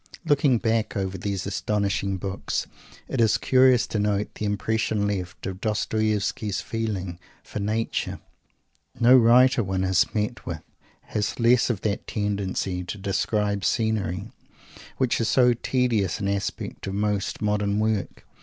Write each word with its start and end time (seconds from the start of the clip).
Looking 0.25 0.57
back 0.57 0.97
over 0.97 1.15
these 1.15 1.45
astonishing 1.45 2.17
books, 2.17 2.65
it 3.07 3.21
is 3.21 3.37
curious 3.37 3.85
to 3.85 3.99
note 3.99 4.33
the 4.33 4.45
impression 4.45 5.05
left 5.05 5.45
of 5.45 5.61
Dostoievsky's 5.61 6.59
feeling 6.59 7.19
for 7.43 7.59
"Nature." 7.59 8.19
No 8.99 9.15
writer 9.15 9.63
one 9.63 9.83
has 9.83 10.11
met 10.15 10.43
with 10.43 10.63
has 11.01 11.39
less 11.39 11.69
of 11.69 11.81
that 11.81 12.07
tendency 12.07 12.83
to 12.83 12.97
"describe 12.97 13.63
scenery," 13.63 14.31
which 14.97 15.21
is 15.21 15.29
so 15.29 15.53
tedious 15.53 16.19
an 16.19 16.27
aspect 16.27 16.87
of 16.87 16.95
most 16.95 17.39
modern 17.39 17.77
work. 17.77 18.25